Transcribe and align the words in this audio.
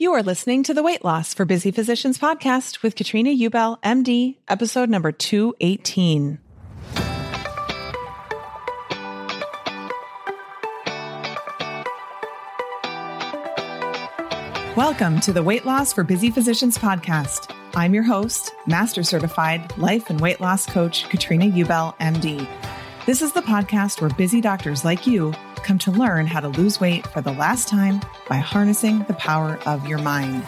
You 0.00 0.12
are 0.12 0.22
listening 0.22 0.62
to 0.62 0.74
the 0.74 0.84
Weight 0.84 1.04
Loss 1.04 1.34
for 1.34 1.44
Busy 1.44 1.72
Physicians 1.72 2.18
podcast 2.18 2.84
with 2.84 2.94
Katrina 2.94 3.30
Ubel, 3.30 3.82
MD, 3.82 4.36
episode 4.46 4.88
number 4.88 5.10
218. 5.10 6.38
Welcome 14.76 15.18
to 15.18 15.32
the 15.32 15.42
Weight 15.42 15.66
Loss 15.66 15.94
for 15.94 16.04
Busy 16.04 16.30
Physicians 16.30 16.78
podcast. 16.78 17.52
I'm 17.74 17.92
your 17.92 18.04
host, 18.04 18.54
Master 18.68 19.02
Certified 19.02 19.76
Life 19.78 20.10
and 20.10 20.20
Weight 20.20 20.40
Loss 20.40 20.66
Coach 20.66 21.08
Katrina 21.08 21.46
Ubel, 21.46 21.98
MD. 21.98 22.46
This 23.04 23.20
is 23.20 23.32
the 23.32 23.42
podcast 23.42 24.00
where 24.00 24.10
busy 24.10 24.40
doctors 24.40 24.84
like 24.84 25.08
you 25.08 25.34
come 25.62 25.78
to 25.78 25.90
learn 25.90 26.26
how 26.26 26.40
to 26.40 26.48
lose 26.48 26.80
weight 26.80 27.06
for 27.06 27.20
the 27.20 27.32
last 27.32 27.68
time 27.68 28.00
by 28.28 28.36
harnessing 28.36 29.04
the 29.04 29.14
power 29.14 29.58
of 29.66 29.86
your 29.86 29.98
mind. 29.98 30.42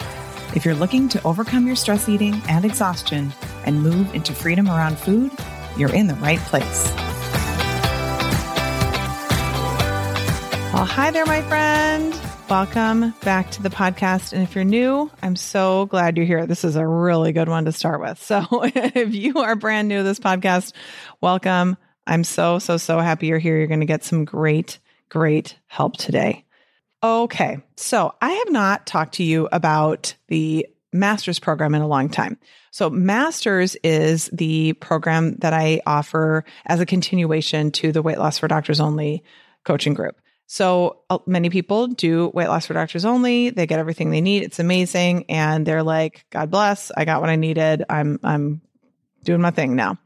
If 0.55 0.65
you're 0.65 0.75
looking 0.75 1.09
to 1.09 1.23
overcome 1.23 1.67
your 1.67 1.75
stress 1.75 2.09
eating 2.09 2.41
and 2.49 2.65
exhaustion 2.65 3.33
and 3.65 3.81
move 3.81 4.13
into 4.13 4.33
freedom 4.33 4.67
around 4.67 4.97
food, 4.97 5.31
you're 5.77 5.93
in 5.93 6.07
the 6.07 6.15
right 6.15 6.39
place. 6.39 6.91
Well, 10.73 10.85
hi 10.85 11.11
there, 11.11 11.25
my 11.25 11.41
friend. 11.43 12.15
Welcome 12.49 13.13
back 13.23 13.51
to 13.51 13.63
the 13.63 13.69
podcast. 13.69 14.33
And 14.33 14.43
if 14.43 14.55
you're 14.55 14.65
new, 14.65 15.09
I'm 15.21 15.37
so 15.37 15.85
glad 15.85 16.17
you're 16.17 16.25
here. 16.25 16.45
This 16.45 16.65
is 16.65 16.75
a 16.75 16.85
really 16.85 17.31
good 17.31 17.47
one 17.47 17.63
to 17.63 17.71
start 17.71 18.01
with. 18.01 18.21
So 18.21 18.45
if 18.63 19.13
you 19.13 19.39
are 19.39 19.55
brand 19.55 19.87
new 19.87 19.99
to 19.99 20.03
this 20.03 20.19
podcast, 20.19 20.73
welcome. 21.21 21.77
I'm 22.05 22.23
so, 22.25 22.59
so, 22.59 22.75
so 22.75 22.99
happy 22.99 23.27
you're 23.27 23.39
here. 23.39 23.57
You're 23.57 23.67
going 23.67 23.79
to 23.79 23.85
get 23.85 24.03
some 24.03 24.25
great, 24.25 24.79
great 25.11 25.57
help 25.67 25.97
today. 25.97 26.45
Okay. 27.03 27.59
So 27.75 28.15
I 28.21 28.31
have 28.31 28.49
not 28.49 28.87
talked 28.87 29.15
to 29.15 29.23
you 29.23 29.49
about 29.51 30.15
the 30.29 30.65
master's 30.93 31.37
program 31.37 31.75
in 31.75 31.81
a 31.81 31.87
long 31.87 32.09
time. 32.09 32.37
So 32.71 32.89
master's 32.89 33.75
is 33.83 34.29
the 34.31 34.73
program 34.73 35.35
that 35.37 35.53
I 35.53 35.81
offer 35.85 36.45
as 36.65 36.79
a 36.79 36.85
continuation 36.85 37.71
to 37.71 37.91
the 37.91 38.01
weight 38.01 38.19
loss 38.19 38.39
for 38.39 38.47
doctors 38.47 38.79
only 38.79 39.23
coaching 39.65 39.93
group. 39.93 40.15
So 40.47 41.01
uh, 41.09 41.19
many 41.25 41.49
people 41.49 41.87
do 41.87 42.29
weight 42.33 42.47
loss 42.47 42.65
for 42.65 42.73
doctors 42.73 43.05
only. 43.05 43.49
They 43.49 43.67
get 43.67 43.79
everything 43.79 44.11
they 44.11 44.21
need. 44.21 44.43
It's 44.43 44.59
amazing. 44.59 45.25
And 45.29 45.65
they're 45.65 45.83
like, 45.83 46.25
God 46.29 46.51
bless. 46.51 46.91
I 46.95 47.03
got 47.03 47.21
what 47.21 47.29
I 47.29 47.35
needed. 47.35 47.83
I'm, 47.89 48.19
I'm 48.23 48.61
doing 49.23 49.41
my 49.41 49.51
thing 49.51 49.75
now. 49.75 49.97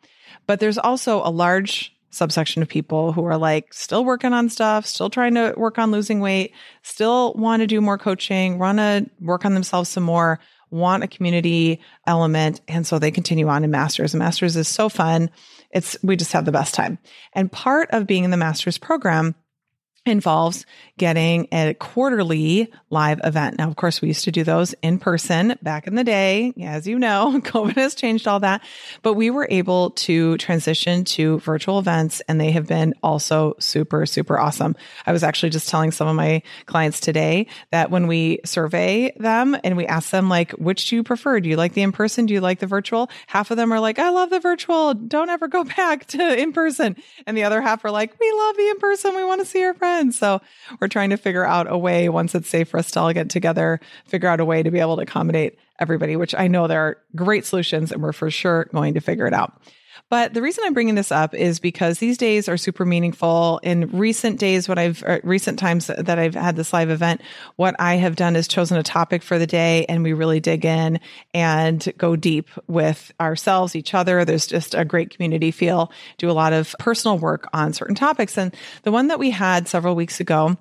But 0.47 0.59
there's 0.59 0.77
also 0.77 1.21
a 1.23 1.29
large 1.29 1.94
subsection 2.15 2.61
of 2.61 2.67
people 2.69 3.11
who 3.11 3.25
are 3.25 3.37
like 3.37 3.73
still 3.73 4.05
working 4.05 4.33
on 4.33 4.49
stuff, 4.49 4.85
still 4.85 5.09
trying 5.09 5.35
to 5.35 5.53
work 5.57 5.77
on 5.77 5.91
losing 5.91 6.19
weight, 6.19 6.53
still 6.81 7.33
want 7.33 7.61
to 7.61 7.67
do 7.67 7.81
more 7.81 7.97
coaching, 7.97 8.57
want 8.57 8.79
to 8.79 9.09
work 9.19 9.45
on 9.45 9.53
themselves 9.53 9.89
some 9.89 10.03
more, 10.03 10.39
want 10.71 11.03
a 11.03 11.07
community 11.07 11.79
element. 12.07 12.61
And 12.67 12.85
so 12.87 12.99
they 12.99 13.11
continue 13.11 13.47
on 13.47 13.63
in 13.63 13.71
masters. 13.71 14.13
And 14.13 14.19
masters 14.19 14.55
is 14.55 14.67
so 14.67 14.89
fun. 14.89 15.29
It's, 15.71 15.97
we 16.01 16.15
just 16.15 16.33
have 16.33 16.45
the 16.45 16.51
best 16.51 16.73
time. 16.73 16.97
And 17.33 17.51
part 17.51 17.89
of 17.91 18.07
being 18.07 18.23
in 18.23 18.31
the 18.31 18.37
master's 18.37 18.77
program 18.77 19.35
involves 20.05 20.65
getting 20.97 21.47
a 21.51 21.73
quarterly 21.73 22.71
live 22.89 23.19
event. 23.23 23.57
Now, 23.57 23.67
of 23.67 23.75
course, 23.75 24.01
we 24.01 24.07
used 24.07 24.25
to 24.25 24.31
do 24.31 24.43
those 24.43 24.73
in 24.81 24.99
person 24.99 25.57
back 25.61 25.87
in 25.87 25.95
the 25.95 26.03
day. 26.03 26.53
As 26.61 26.87
you 26.87 26.99
know, 26.99 27.41
COVID 27.43 27.75
has 27.75 27.95
changed 27.95 28.27
all 28.27 28.39
that, 28.41 28.61
but 29.01 29.13
we 29.15 29.29
were 29.29 29.47
able 29.49 29.91
to 29.91 30.37
transition 30.37 31.03
to 31.05 31.39
virtual 31.39 31.79
events 31.79 32.21
and 32.27 32.39
they 32.39 32.51
have 32.51 32.67
been 32.67 32.93
also 33.01 33.55
super, 33.59 34.05
super 34.05 34.39
awesome. 34.39 34.75
I 35.05 35.11
was 35.11 35.23
actually 35.23 35.49
just 35.49 35.69
telling 35.69 35.91
some 35.91 36.07
of 36.07 36.15
my 36.15 36.43
clients 36.65 36.99
today 36.99 37.47
that 37.71 37.89
when 37.89 38.07
we 38.07 38.39
survey 38.45 39.11
them 39.17 39.57
and 39.63 39.75
we 39.75 39.87
ask 39.87 40.11
them 40.11 40.29
like, 40.29 40.51
which 40.51 40.89
do 40.89 40.95
you 40.95 41.03
prefer? 41.03 41.39
Do 41.39 41.49
you 41.49 41.57
like 41.57 41.73
the 41.73 41.81
in 41.81 41.91
person? 41.91 42.27
Do 42.27 42.33
you 42.33 42.41
like 42.41 42.59
the 42.59 42.67
virtual? 42.67 43.09
Half 43.27 43.51
of 43.51 43.57
them 43.57 43.71
are 43.73 43.79
like, 43.79 43.99
I 43.99 44.09
love 44.09 44.29
the 44.29 44.39
virtual. 44.39 44.93
Don't 44.93 45.29
ever 45.29 45.47
go 45.47 45.63
back 45.77 46.05
to 46.07 46.39
in 46.39 46.53
person. 46.53 46.95
And 47.25 47.35
the 47.35 47.43
other 47.43 47.61
half 47.61 47.83
are 47.83 47.91
like, 47.91 48.17
we 48.19 48.31
love 48.31 48.55
the 48.55 48.69
in 48.69 48.79
person. 48.79 49.15
We 49.15 49.25
want 49.25 49.41
to 49.41 49.45
see 49.45 49.63
our 49.63 49.73
friends. 49.73 49.94
So 50.11 50.41
we're 50.79 50.87
trying 50.87 51.11
to 51.11 51.17
figure 51.17 51.45
out 51.45 51.71
a 51.71 51.77
way, 51.77 52.09
once 52.09 52.35
it's 52.35 52.49
safe 52.49 52.69
for 52.69 52.77
us 52.77 52.91
to 52.91 52.99
all 52.99 53.13
get 53.13 53.29
together, 53.29 53.79
figure 54.05 54.29
out 54.29 54.39
a 54.39 54.45
way 54.45 54.61
to 54.61 54.71
be 54.71 54.79
able 54.79 54.97
to 54.97 55.03
accommodate 55.03 55.57
everybody, 55.79 56.15
which 56.15 56.35
I 56.35 56.47
know 56.47 56.67
there 56.67 56.81
are 56.81 56.97
great 57.15 57.45
solutions 57.45 57.91
and 57.91 58.01
we're 58.01 58.13
for 58.13 58.29
sure 58.29 58.65
going 58.73 58.93
to 58.95 59.01
figure 59.01 59.27
it 59.27 59.33
out. 59.33 59.61
But 60.09 60.33
the 60.35 60.41
reason 60.41 60.63
I'm 60.65 60.73
bringing 60.73 60.95
this 60.95 61.11
up 61.11 61.33
is 61.33 61.59
because 61.59 61.97
these 61.97 62.17
days 62.17 62.47
are 62.47 62.57
super 62.57 62.85
meaningful. 62.85 63.59
In 63.63 63.89
recent 63.89 64.39
days, 64.39 64.69
what 64.69 64.77
I've, 64.77 65.03
recent 65.23 65.57
times 65.57 65.87
that 65.87 66.19
I've 66.19 66.35
had 66.35 66.55
this 66.55 66.73
live 66.73 66.91
event, 66.91 67.21
what 67.55 67.75
I 67.79 67.95
have 67.95 68.15
done 68.15 68.35
is 68.35 68.47
chosen 68.47 68.77
a 68.77 68.83
topic 68.83 69.23
for 69.23 69.39
the 69.39 69.47
day 69.47 69.85
and 69.89 70.03
we 70.03 70.13
really 70.13 70.39
dig 70.39 70.63
in 70.63 70.99
and 71.33 71.91
go 71.97 72.15
deep 72.15 72.49
with 72.67 73.11
ourselves, 73.19 73.75
each 73.75 73.95
other. 73.95 74.23
There's 74.23 74.45
just 74.47 74.75
a 74.75 74.85
great 74.85 75.09
community 75.09 75.49
feel, 75.49 75.91
do 76.19 76.29
a 76.29 76.33
lot 76.33 76.53
of 76.53 76.75
personal 76.77 77.17
work 77.17 77.49
on 77.51 77.73
certain 77.73 77.95
topics. 77.95 78.37
And 78.37 78.55
the 78.83 78.91
one 78.91 79.07
that 79.07 79.19
we 79.19 79.31
had 79.31 79.67
several 79.67 79.95
weeks 79.95 80.19
ago, 80.19 80.55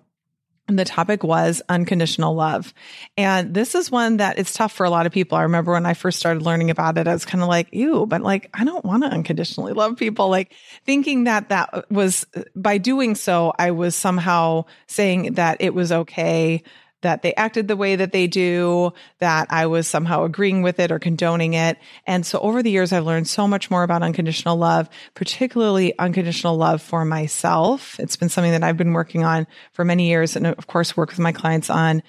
and 0.66 0.78
the 0.78 0.84
topic 0.84 1.22
was 1.22 1.60
unconditional 1.68 2.34
love. 2.34 2.72
And 3.18 3.52
this 3.52 3.74
is 3.74 3.90
one 3.90 4.16
that 4.16 4.38
it's 4.38 4.54
tough 4.54 4.72
for 4.72 4.84
a 4.84 4.90
lot 4.90 5.04
of 5.04 5.12
people. 5.12 5.36
I 5.36 5.42
remember 5.42 5.72
when 5.72 5.84
I 5.84 5.92
first 5.94 6.18
started 6.18 6.42
learning 6.42 6.70
about 6.70 6.96
it, 6.96 7.06
I 7.06 7.12
was 7.12 7.26
kind 7.26 7.42
of 7.42 7.48
like, 7.48 7.68
ew, 7.72 8.06
but 8.06 8.22
like, 8.22 8.48
I 8.54 8.64
don't 8.64 8.84
want 8.84 9.02
to 9.02 9.10
unconditionally 9.10 9.74
love 9.74 9.96
people. 9.96 10.30
Like 10.30 10.54
thinking 10.86 11.24
that 11.24 11.50
that 11.50 11.90
was 11.90 12.26
by 12.56 12.78
doing 12.78 13.14
so, 13.14 13.52
I 13.58 13.72
was 13.72 13.94
somehow 13.94 14.64
saying 14.86 15.34
that 15.34 15.58
it 15.60 15.74
was 15.74 15.92
okay 15.92 16.62
that 17.04 17.22
they 17.22 17.32
acted 17.34 17.68
the 17.68 17.76
way 17.76 17.96
that 17.96 18.12
they 18.12 18.26
do, 18.26 18.92
that 19.20 19.46
I 19.50 19.66
was 19.66 19.86
somehow 19.86 20.24
agreeing 20.24 20.62
with 20.62 20.80
it 20.80 20.90
or 20.90 20.98
condoning 20.98 21.54
it. 21.54 21.78
And 22.06 22.26
so 22.26 22.38
over 22.40 22.62
the 22.62 22.70
years, 22.70 22.92
I've 22.92 23.04
learned 23.04 23.28
so 23.28 23.46
much 23.46 23.70
more 23.70 23.82
about 23.82 24.02
unconditional 24.02 24.56
love, 24.56 24.88
particularly 25.14 25.96
unconditional 25.98 26.56
love 26.56 26.82
for 26.82 27.04
myself. 27.04 28.00
It's 28.00 28.16
been 28.16 28.28
something 28.28 28.52
that 28.52 28.64
I've 28.64 28.76
been 28.76 28.92
working 28.92 29.22
on 29.22 29.46
for 29.72 29.84
many 29.84 30.08
years. 30.08 30.34
And 30.34 30.46
of 30.46 30.66
course, 30.66 30.96
work 30.96 31.10
with 31.10 31.20
my 31.20 31.32
clients 31.32 31.70
on 31.70 32.02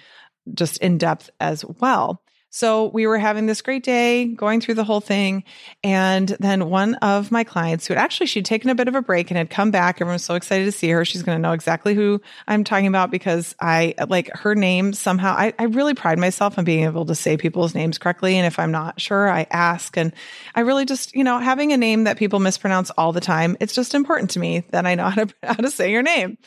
just 0.54 0.78
in 0.80 0.98
depth 0.98 1.30
as 1.40 1.64
well. 1.66 2.22
So 2.56 2.86
we 2.86 3.06
were 3.06 3.18
having 3.18 3.48
this 3.48 3.62
great 3.62 3.84
day 3.84 4.28
going 4.28 4.62
through 4.62 4.76
the 4.76 4.86
whole 4.86 5.02
thing. 5.02 5.44
And 5.84 6.30
then 6.40 6.70
one 6.70 6.96
of 6.96 7.30
my 7.30 7.44
clients 7.44 7.86
who 7.86 7.94
had 7.94 8.02
actually, 8.02 8.28
she'd 8.28 8.46
taken 8.46 8.70
a 8.70 8.76
bit 8.76 8.88
of 8.88 8.96
a 8.96 9.02
break 9.02 9.30
and 9.30 9.38
had 9.38 9.50
come 9.50 9.72
back. 9.72 9.98
Everyone 9.98 10.14
was 10.14 10.24
so 10.24 10.36
excited 10.36 10.64
to 10.64 10.72
see 10.72 10.88
her. 10.92 11.04
She's 11.04 11.22
going 11.22 11.38
to 11.38 11.42
know 11.42 11.52
exactly 11.52 11.94
who 11.94 12.22
I'm 12.48 12.64
talking 12.64 12.88
about 12.88 13.12
because 13.12 13.56
I 13.60 13.96
like 14.08 14.30
her 14.38 14.56
name 14.56 14.94
somehow. 14.94 15.36
I, 15.38 15.54
I 15.60 15.64
really 15.66 15.96
pride 15.96 16.18
myself 16.18 16.58
on 16.58 16.64
being 16.64 16.86
able 16.86 17.06
to 17.08 17.14
say 17.14 17.36
people's 17.36 17.76
names 17.76 17.98
correctly. 17.98 18.38
And 18.38 18.48
if 18.48 18.58
I'm 18.58 18.72
not 18.72 19.02
sure, 19.02 19.28
I 19.28 19.48
ask. 19.52 19.98
And 19.98 20.14
I 20.56 20.62
really 20.62 20.86
just, 20.86 21.14
you 21.14 21.26
know, 21.26 21.40
having 21.40 21.74
a 21.74 21.78
name 21.78 22.06
that 22.06 22.16
people 22.16 22.40
mispronounce 22.40 22.90
all 22.92 23.12
the 23.12 23.20
time, 23.20 23.58
it's 23.60 23.74
just 23.74 23.94
important 23.94 24.30
to 24.30 24.40
me 24.40 24.64
that 24.70 24.86
I 24.86 24.96
know 24.96 25.10
how 25.10 25.26
to, 25.26 25.34
how 25.44 25.56
to 25.56 25.70
say 25.70 25.92
your 25.92 26.04
name. 26.04 26.38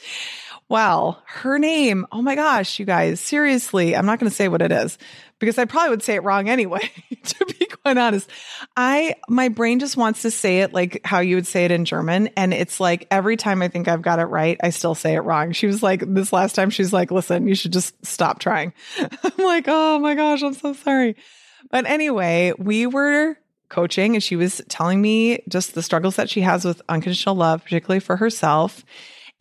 Well, 0.70 1.22
her 1.24 1.58
name, 1.58 2.06
oh 2.12 2.20
my 2.20 2.34
gosh, 2.34 2.78
you 2.78 2.84
guys, 2.84 3.20
seriously, 3.20 3.96
I'm 3.96 4.04
not 4.04 4.18
going 4.18 4.28
to 4.28 4.36
say 4.36 4.48
what 4.48 4.60
it 4.60 4.70
is 4.70 4.98
because 5.38 5.56
I 5.56 5.64
probably 5.64 5.90
would 5.90 6.02
say 6.02 6.16
it 6.16 6.24
wrong 6.24 6.50
anyway, 6.50 6.90
to 7.24 7.46
be 7.46 7.66
quite 7.66 7.96
honest. 7.96 8.28
I, 8.76 9.14
my 9.30 9.48
brain 9.48 9.78
just 9.78 9.96
wants 9.96 10.22
to 10.22 10.30
say 10.30 10.60
it 10.60 10.74
like 10.74 11.00
how 11.04 11.20
you 11.20 11.36
would 11.36 11.46
say 11.46 11.64
it 11.64 11.70
in 11.70 11.86
German. 11.86 12.28
And 12.36 12.52
it's 12.52 12.80
like 12.80 13.06
every 13.10 13.38
time 13.38 13.62
I 13.62 13.68
think 13.68 13.88
I've 13.88 14.02
got 14.02 14.18
it 14.18 14.24
right, 14.24 14.58
I 14.62 14.68
still 14.68 14.94
say 14.94 15.14
it 15.14 15.20
wrong. 15.20 15.52
She 15.52 15.66
was 15.66 15.82
like, 15.82 16.02
this 16.06 16.34
last 16.34 16.54
time, 16.54 16.68
she's 16.68 16.92
like, 16.92 17.10
listen, 17.10 17.48
you 17.48 17.54
should 17.54 17.72
just 17.72 17.94
stop 18.04 18.38
trying. 18.38 18.74
I'm 18.98 19.44
like, 19.44 19.64
oh 19.68 19.98
my 20.00 20.14
gosh, 20.14 20.42
I'm 20.42 20.54
so 20.54 20.74
sorry. 20.74 21.16
But 21.70 21.86
anyway, 21.86 22.52
we 22.58 22.86
were 22.86 23.38
coaching 23.70 24.16
and 24.16 24.22
she 24.22 24.36
was 24.36 24.60
telling 24.68 25.00
me 25.00 25.42
just 25.48 25.74
the 25.74 25.82
struggles 25.82 26.16
that 26.16 26.28
she 26.28 26.42
has 26.42 26.64
with 26.64 26.82
unconditional 26.90 27.36
love, 27.36 27.64
particularly 27.64 28.00
for 28.00 28.16
herself. 28.16 28.84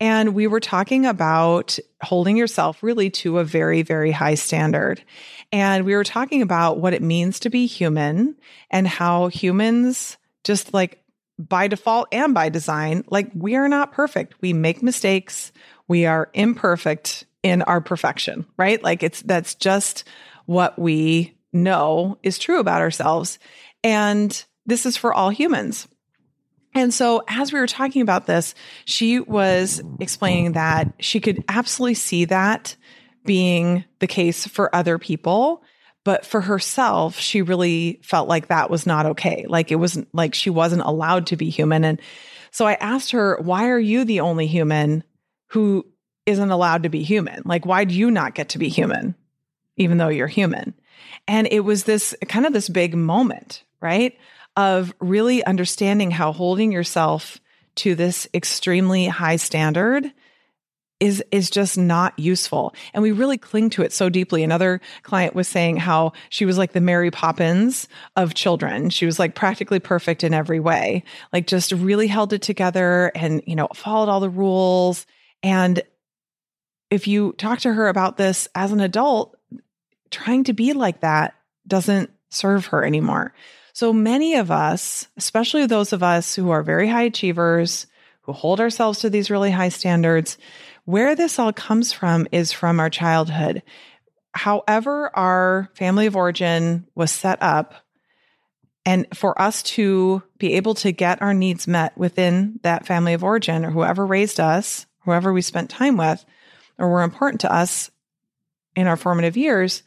And 0.00 0.34
we 0.34 0.46
were 0.46 0.60
talking 0.60 1.06
about 1.06 1.78
holding 2.02 2.36
yourself 2.36 2.82
really 2.82 3.10
to 3.10 3.38
a 3.38 3.44
very, 3.44 3.82
very 3.82 4.12
high 4.12 4.34
standard. 4.34 5.02
And 5.50 5.84
we 5.84 5.94
were 5.94 6.04
talking 6.04 6.42
about 6.42 6.78
what 6.78 6.94
it 6.94 7.02
means 7.02 7.40
to 7.40 7.50
be 7.50 7.66
human 7.66 8.36
and 8.70 8.86
how 8.86 9.28
humans 9.28 10.16
just 10.44 10.72
like 10.72 11.02
by 11.38 11.68
default 11.68 12.08
and 12.12 12.34
by 12.34 12.48
design, 12.48 13.04
like 13.08 13.30
we 13.34 13.56
are 13.56 13.68
not 13.68 13.92
perfect. 13.92 14.34
We 14.40 14.52
make 14.52 14.82
mistakes. 14.82 15.52
We 15.86 16.06
are 16.06 16.30
imperfect 16.34 17.26
in 17.42 17.62
our 17.62 17.80
perfection, 17.80 18.46
right? 18.56 18.82
Like 18.82 19.02
it's, 19.02 19.22
that's 19.22 19.54
just 19.54 20.04
what 20.46 20.78
we 20.78 21.36
know 21.52 22.18
is 22.22 22.38
true 22.38 22.60
about 22.60 22.80
ourselves. 22.80 23.38
And 23.84 24.44
this 24.66 24.86
is 24.86 24.96
for 24.96 25.14
all 25.14 25.30
humans. 25.30 25.88
And 26.78 26.94
so, 26.94 27.22
as 27.28 27.52
we 27.52 27.58
were 27.58 27.66
talking 27.66 28.02
about 28.02 28.26
this, 28.26 28.54
she 28.84 29.20
was 29.20 29.82
explaining 30.00 30.52
that 30.52 30.92
she 31.00 31.20
could 31.20 31.44
absolutely 31.48 31.94
see 31.94 32.24
that 32.26 32.76
being 33.24 33.84
the 33.98 34.06
case 34.06 34.46
for 34.46 34.74
other 34.74 34.98
people. 34.98 35.62
But 36.04 36.24
for 36.24 36.40
herself, 36.40 37.18
she 37.18 37.42
really 37.42 38.00
felt 38.02 38.28
like 38.28 38.48
that 38.48 38.70
was 38.70 38.86
not 38.86 39.06
okay. 39.06 39.44
Like 39.48 39.70
it 39.70 39.76
wasn't 39.76 40.08
like 40.14 40.34
she 40.34 40.50
wasn't 40.50 40.82
allowed 40.82 41.26
to 41.26 41.36
be 41.36 41.50
human. 41.50 41.84
And 41.84 42.00
so 42.50 42.64
I 42.66 42.74
asked 42.74 43.10
her, 43.10 43.38
why 43.42 43.68
are 43.68 43.78
you 43.78 44.04
the 44.04 44.20
only 44.20 44.46
human 44.46 45.04
who 45.48 45.84
isn't 46.24 46.50
allowed 46.50 46.84
to 46.84 46.88
be 46.88 47.02
human? 47.02 47.42
Like, 47.44 47.66
why 47.66 47.84
do 47.84 47.94
you 47.94 48.10
not 48.10 48.34
get 48.34 48.50
to 48.50 48.58
be 48.58 48.68
human, 48.68 49.14
even 49.76 49.98
though 49.98 50.08
you're 50.08 50.28
human? 50.28 50.74
And 51.26 51.48
it 51.50 51.60
was 51.60 51.84
this 51.84 52.14
kind 52.28 52.46
of 52.46 52.52
this 52.52 52.68
big 52.68 52.94
moment, 52.94 53.64
right? 53.82 54.16
Of 54.58 54.92
really 54.98 55.44
understanding 55.44 56.10
how 56.10 56.32
holding 56.32 56.72
yourself 56.72 57.40
to 57.76 57.94
this 57.94 58.26
extremely 58.34 59.06
high 59.06 59.36
standard 59.36 60.12
is 60.98 61.22
is 61.30 61.48
just 61.48 61.78
not 61.78 62.18
useful. 62.18 62.74
And 62.92 63.00
we 63.00 63.12
really 63.12 63.38
cling 63.38 63.70
to 63.70 63.82
it 63.82 63.92
so 63.92 64.08
deeply. 64.08 64.42
Another 64.42 64.80
client 65.04 65.36
was 65.36 65.46
saying 65.46 65.76
how 65.76 66.12
she 66.28 66.44
was 66.44 66.58
like 66.58 66.72
the 66.72 66.80
mary 66.80 67.12
poppins 67.12 67.86
of 68.16 68.34
children. 68.34 68.90
She 68.90 69.06
was 69.06 69.16
like 69.16 69.36
practically 69.36 69.78
perfect 69.78 70.24
in 70.24 70.34
every 70.34 70.58
way 70.58 71.04
like 71.32 71.46
just 71.46 71.70
really 71.70 72.08
held 72.08 72.32
it 72.32 72.42
together 72.42 73.12
and 73.14 73.40
you 73.46 73.54
know 73.54 73.68
followed 73.74 74.10
all 74.10 74.18
the 74.18 74.28
rules. 74.28 75.06
And 75.40 75.80
if 76.90 77.06
you 77.06 77.32
talk 77.34 77.60
to 77.60 77.72
her 77.72 77.86
about 77.86 78.16
this 78.16 78.48
as 78.56 78.72
an 78.72 78.80
adult 78.80 79.36
trying 80.10 80.42
to 80.44 80.52
be 80.52 80.72
like 80.72 81.02
that 81.02 81.34
doesn't 81.64 82.10
serve 82.28 82.66
her 82.66 82.84
anymore 82.84 83.32
so 83.78 83.92
many 83.92 84.34
of 84.34 84.50
us, 84.50 85.06
especially 85.16 85.64
those 85.64 85.92
of 85.92 86.02
us 86.02 86.34
who 86.34 86.50
are 86.50 86.64
very 86.64 86.88
high 86.88 87.04
achievers, 87.04 87.86
who 88.22 88.32
hold 88.32 88.58
ourselves 88.58 88.98
to 88.98 89.08
these 89.08 89.30
really 89.30 89.52
high 89.52 89.68
standards, 89.68 90.36
where 90.84 91.14
this 91.14 91.38
all 91.38 91.52
comes 91.52 91.92
from 91.92 92.26
is 92.32 92.50
from 92.50 92.80
our 92.80 92.90
childhood. 92.90 93.62
However, 94.32 95.16
our 95.16 95.70
family 95.76 96.06
of 96.06 96.16
origin 96.16 96.88
was 96.96 97.12
set 97.12 97.40
up, 97.40 97.72
and 98.84 99.06
for 99.14 99.40
us 99.40 99.62
to 99.62 100.24
be 100.38 100.54
able 100.54 100.74
to 100.74 100.90
get 100.90 101.22
our 101.22 101.32
needs 101.32 101.68
met 101.68 101.96
within 101.96 102.58
that 102.64 102.84
family 102.84 103.12
of 103.12 103.22
origin 103.22 103.64
or 103.64 103.70
whoever 103.70 104.04
raised 104.04 104.40
us, 104.40 104.86
whoever 105.04 105.32
we 105.32 105.40
spent 105.40 105.70
time 105.70 105.96
with, 105.96 106.24
or 106.78 106.88
were 106.88 107.02
important 107.02 107.42
to 107.42 107.54
us 107.54 107.92
in 108.74 108.88
our 108.88 108.96
formative 108.96 109.36
years, 109.36 109.84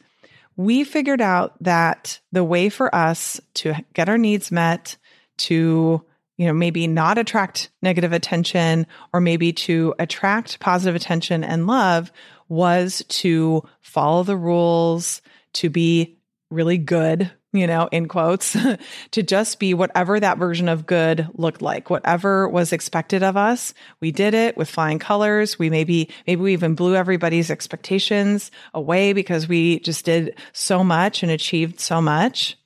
we 0.56 0.84
figured 0.84 1.20
out 1.20 1.54
that 1.62 2.20
the 2.30 2.44
way 2.44 2.68
for 2.68 2.94
us 2.94 3.40
to 3.54 3.74
get 3.94 4.08
our 4.08 4.18
needs 4.18 4.52
met, 4.52 4.96
to 5.38 6.04
you 6.36 6.46
know 6.46 6.52
maybe 6.52 6.86
not 6.86 7.18
attract 7.18 7.70
negative 7.82 8.12
attention 8.12 8.86
or 9.12 9.20
maybe 9.20 9.52
to 9.52 9.94
attract 9.98 10.60
positive 10.60 10.94
attention 10.94 11.44
and 11.44 11.66
love 11.66 12.12
was 12.48 13.04
to 13.08 13.62
follow 13.80 14.22
the 14.22 14.36
rules 14.36 15.22
to 15.54 15.70
be 15.70 16.18
really 16.50 16.78
good 16.78 17.30
you 17.52 17.66
know, 17.66 17.88
in 17.92 18.08
quotes, 18.08 18.56
to 19.10 19.22
just 19.22 19.58
be 19.58 19.74
whatever 19.74 20.18
that 20.18 20.38
version 20.38 20.68
of 20.68 20.86
good 20.86 21.28
looked 21.34 21.60
like, 21.60 21.90
whatever 21.90 22.48
was 22.48 22.72
expected 22.72 23.22
of 23.22 23.36
us. 23.36 23.74
We 24.00 24.10
did 24.10 24.34
it 24.34 24.56
with 24.56 24.70
flying 24.70 24.98
colors. 24.98 25.58
We 25.58 25.68
maybe, 25.68 26.08
maybe 26.26 26.40
we 26.40 26.54
even 26.54 26.74
blew 26.74 26.96
everybody's 26.96 27.50
expectations 27.50 28.50
away 28.72 29.12
because 29.12 29.48
we 29.48 29.80
just 29.80 30.04
did 30.04 30.36
so 30.52 30.82
much 30.82 31.22
and 31.22 31.30
achieved 31.30 31.78
so 31.78 32.00
much. 32.00 32.56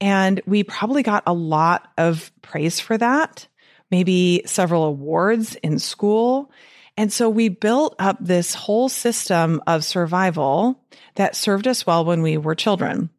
And 0.00 0.40
we 0.46 0.62
probably 0.62 1.02
got 1.02 1.24
a 1.26 1.34
lot 1.34 1.88
of 1.98 2.30
praise 2.40 2.78
for 2.78 2.96
that, 2.96 3.48
maybe 3.90 4.42
several 4.46 4.84
awards 4.84 5.56
in 5.56 5.80
school. 5.80 6.52
And 6.96 7.12
so 7.12 7.28
we 7.28 7.48
built 7.48 7.96
up 7.98 8.18
this 8.20 8.54
whole 8.54 8.88
system 8.88 9.60
of 9.66 9.84
survival 9.84 10.80
that 11.16 11.34
served 11.34 11.66
us 11.66 11.84
well 11.84 12.04
when 12.04 12.22
we 12.22 12.36
were 12.36 12.54
children. 12.54 13.10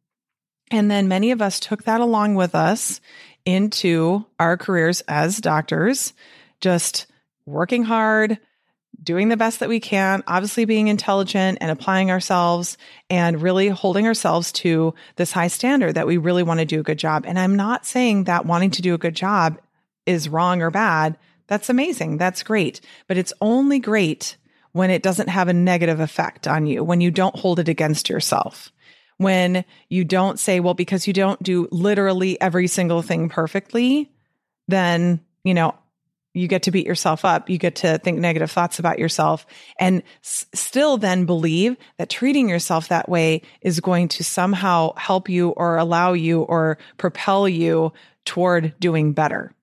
And 0.72 0.90
then 0.90 1.08
many 1.08 1.32
of 1.32 1.42
us 1.42 1.60
took 1.60 1.84
that 1.84 2.02
along 2.02 2.36
with 2.36 2.54
us 2.54 3.02
into 3.46 4.26
our 4.40 4.58
careers 4.58 5.02
as 5.08 5.38
doctors, 5.38 6.14
just 6.62 7.08
working 7.46 7.84
hard, 7.84 8.38
doing 9.02 9.30
the 9.30 9.38
best 9.38 9.60
that 9.60 9.70
we 9.70 9.80
can, 9.80 10.24
obviously 10.28 10.66
being 10.66 10.88
intelligent 10.88 11.58
and 11.62 11.72
applying 11.72 12.12
ourselves 12.12 12.78
and 13.10 13.42
really 13.42 13.70
holding 13.70 14.06
ourselves 14.06 14.52
to 14.52 14.94
this 15.16 15.32
high 15.32 15.48
standard 15.48 15.94
that 15.94 16.08
we 16.08 16.18
really 16.18 16.44
want 16.44 16.60
to 16.60 16.66
do 16.66 16.82
a 16.82 16.84
good 16.84 17.00
job. 17.00 17.24
And 17.26 17.40
I'm 17.40 17.56
not 17.56 17.86
saying 17.86 18.26
that 18.26 18.46
wanting 18.46 18.72
to 18.72 18.82
do 18.82 18.94
a 18.94 19.00
good 19.00 19.16
job 19.16 19.60
is 20.06 20.30
wrong 20.30 20.62
or 20.62 20.70
bad. 20.70 21.18
That's 21.48 21.70
amazing. 21.70 22.18
That's 22.18 22.44
great. 22.44 22.82
But 23.08 23.18
it's 23.18 23.34
only 23.42 23.80
great 23.80 24.38
when 24.74 24.92
it 24.92 25.02
doesn't 25.02 25.30
have 25.30 25.48
a 25.48 25.54
negative 25.54 26.00
effect 26.00 26.48
on 26.48 26.68
you, 26.68 26.84
when 26.84 27.02
you 27.02 27.10
don't 27.10 27.36
hold 27.36 27.60
it 27.60 27.70
against 27.70 28.10
yourself 28.10 28.72
when 29.20 29.66
you 29.90 30.06
don't 30.06 30.40
say, 30.40 30.62
well, 30.62 30.74
because 30.74 31.06
you 31.06 31.14
don't 31.14 31.42
do 31.44 31.68
literally 31.72 32.40
every 32.40 32.68
single 32.68 33.02
thing 33.02 33.28
perfectly, 33.28 34.10
then, 34.70 35.20
you 35.44 35.54
know, 35.54 35.76
you 36.34 36.48
get 36.48 36.64
to 36.64 36.72
beat 36.72 36.86
yourself 36.88 37.26
up. 37.26 37.50
You 37.50 37.58
get 37.58 37.76
to 37.78 37.98
think 37.98 38.20
negative 38.20 38.50
thoughts 38.50 38.80
about 38.80 38.98
yourself 38.98 39.46
and 39.78 40.04
s- 40.24 40.46
still 40.54 40.98
then 40.98 41.26
believe 41.26 41.76
that 41.98 42.10
treating 42.10 42.48
yourself 42.48 42.88
that 42.88 43.10
way 43.10 43.42
is 43.62 43.82
going 43.82 44.08
to 44.10 44.24
somehow 44.24 44.94
help 44.96 45.28
you 45.28 45.50
or 45.50 45.78
allow 45.78 46.14
you 46.14 46.44
or 46.44 46.78
propel 46.98 47.50
you 47.50 47.92
toward 48.24 48.74
doing 48.80 49.12
better. 49.12 49.54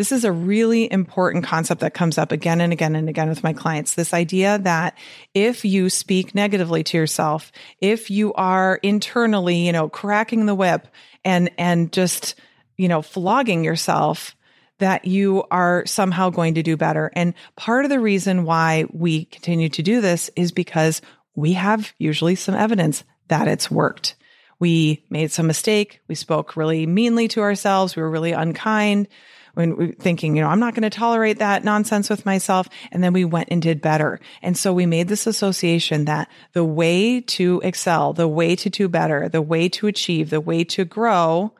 This 0.00 0.12
is 0.12 0.24
a 0.24 0.32
really 0.32 0.90
important 0.90 1.44
concept 1.44 1.82
that 1.82 1.92
comes 1.92 2.16
up 2.16 2.32
again 2.32 2.62
and 2.62 2.72
again 2.72 2.96
and 2.96 3.06
again 3.06 3.28
with 3.28 3.44
my 3.44 3.52
clients. 3.52 3.96
This 3.96 4.14
idea 4.14 4.58
that 4.60 4.96
if 5.34 5.62
you 5.62 5.90
speak 5.90 6.34
negatively 6.34 6.82
to 6.84 6.96
yourself, 6.96 7.52
if 7.82 8.10
you 8.10 8.32
are 8.32 8.76
internally, 8.76 9.66
you 9.66 9.72
know, 9.72 9.90
cracking 9.90 10.46
the 10.46 10.54
whip 10.54 10.88
and, 11.22 11.50
and 11.58 11.92
just, 11.92 12.34
you 12.78 12.88
know, 12.88 13.02
flogging 13.02 13.62
yourself, 13.62 14.34
that 14.78 15.04
you 15.04 15.44
are 15.50 15.84
somehow 15.84 16.30
going 16.30 16.54
to 16.54 16.62
do 16.62 16.78
better. 16.78 17.10
And 17.14 17.34
part 17.56 17.84
of 17.84 17.90
the 17.90 18.00
reason 18.00 18.46
why 18.46 18.86
we 18.94 19.26
continue 19.26 19.68
to 19.68 19.82
do 19.82 20.00
this 20.00 20.30
is 20.34 20.50
because 20.50 21.02
we 21.34 21.52
have 21.52 21.92
usually 21.98 22.36
some 22.36 22.54
evidence 22.54 23.04
that 23.28 23.48
it's 23.48 23.70
worked. 23.70 24.14
We 24.58 25.04
made 25.10 25.30
some 25.30 25.46
mistake. 25.46 26.00
We 26.08 26.14
spoke 26.14 26.56
really 26.56 26.86
meanly 26.86 27.28
to 27.28 27.42
ourselves. 27.42 27.96
We 27.96 28.00
were 28.00 28.10
really 28.10 28.32
unkind 28.32 29.06
when 29.54 29.76
we 29.76 29.92
thinking, 29.92 30.36
you 30.36 30.42
know, 30.42 30.48
I'm 30.48 30.60
not 30.60 30.74
going 30.74 30.82
to 30.82 30.90
tolerate 30.90 31.38
that 31.38 31.64
nonsense 31.64 32.10
with 32.10 32.26
myself. 32.26 32.68
And 32.92 33.02
then 33.02 33.12
we 33.12 33.24
went 33.24 33.48
and 33.50 33.60
did 33.60 33.80
better. 33.80 34.20
And 34.42 34.56
so 34.56 34.72
we 34.72 34.86
made 34.86 35.08
this 35.08 35.26
association 35.26 36.04
that 36.06 36.28
the 36.52 36.64
way 36.64 37.20
to 37.20 37.60
excel, 37.64 38.12
the 38.12 38.28
way 38.28 38.56
to 38.56 38.70
do 38.70 38.88
better, 38.88 39.28
the 39.28 39.42
way 39.42 39.68
to 39.70 39.86
achieve, 39.86 40.30
the 40.30 40.40
way 40.40 40.64
to 40.64 40.84
grow 40.84 41.52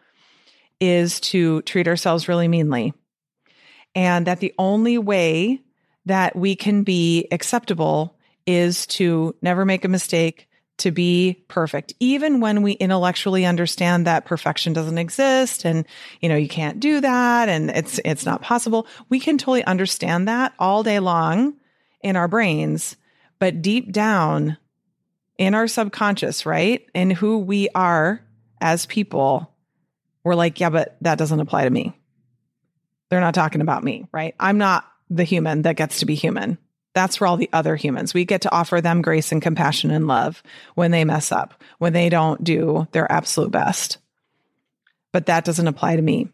is 0.80 1.20
to 1.20 1.62
treat 1.62 1.88
ourselves 1.88 2.28
really 2.28 2.48
meanly. 2.48 2.94
And 3.94 4.26
that 4.26 4.40
the 4.40 4.54
only 4.58 4.98
way 4.98 5.60
that 6.06 6.34
we 6.36 6.56
can 6.56 6.82
be 6.82 7.28
acceptable 7.30 8.16
is 8.46 8.86
to 8.86 9.34
never 9.42 9.64
make 9.64 9.84
a 9.84 9.88
mistake, 9.88 10.48
to 10.80 10.90
be 10.90 11.44
perfect, 11.48 11.92
even 12.00 12.40
when 12.40 12.62
we 12.62 12.72
intellectually 12.72 13.46
understand 13.46 14.06
that 14.06 14.24
perfection 14.24 14.72
doesn't 14.72 14.98
exist 14.98 15.64
and, 15.64 15.86
you 16.20 16.28
know, 16.28 16.36
you 16.36 16.48
can't 16.48 16.80
do 16.80 17.00
that 17.00 17.48
and 17.48 17.70
it's, 17.70 18.00
it's 18.04 18.26
not 18.26 18.42
possible. 18.42 18.86
We 19.08 19.20
can 19.20 19.38
totally 19.38 19.64
understand 19.64 20.28
that 20.28 20.52
all 20.58 20.82
day 20.82 20.98
long 20.98 21.54
in 22.02 22.16
our 22.16 22.28
brains, 22.28 22.96
but 23.38 23.62
deep 23.62 23.92
down 23.92 24.56
in 25.38 25.54
our 25.54 25.68
subconscious, 25.68 26.44
right? 26.44 26.86
In 26.94 27.10
who 27.10 27.38
we 27.38 27.68
are 27.74 28.22
as 28.60 28.86
people, 28.86 29.54
we're 30.24 30.34
like, 30.34 30.60
yeah, 30.60 30.70
but 30.70 30.96
that 31.00 31.18
doesn't 31.18 31.40
apply 31.40 31.64
to 31.64 31.70
me. 31.70 31.96
They're 33.08 33.20
not 33.20 33.34
talking 33.34 33.60
about 33.60 33.82
me, 33.82 34.06
right? 34.12 34.34
I'm 34.38 34.58
not 34.58 34.84
the 35.08 35.24
human 35.24 35.62
that 35.62 35.76
gets 35.76 36.00
to 36.00 36.06
be 36.06 36.14
human. 36.14 36.58
That's 36.94 37.16
for 37.16 37.26
all 37.26 37.36
the 37.36 37.50
other 37.52 37.76
humans. 37.76 38.14
We 38.14 38.24
get 38.24 38.42
to 38.42 38.52
offer 38.52 38.80
them 38.80 39.02
grace 39.02 39.30
and 39.32 39.40
compassion 39.40 39.90
and 39.90 40.06
love 40.06 40.42
when 40.74 40.90
they 40.90 41.04
mess 41.04 41.30
up, 41.30 41.62
when 41.78 41.92
they 41.92 42.08
don't 42.08 42.42
do 42.42 42.88
their 42.92 43.10
absolute 43.10 43.52
best. 43.52 43.98
But 45.12 45.26
that 45.26 45.44
doesn't 45.44 45.68
apply 45.68 45.96
to 45.96 46.02
me. 46.02 46.28